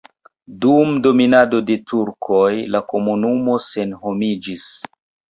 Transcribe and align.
Dum 0.63 0.93
dominado 1.07 1.59
de 1.67 1.75
turkoj 1.91 2.47
la 2.75 2.81
komunumo 2.93 3.59
senhomiĝis. 3.67 4.65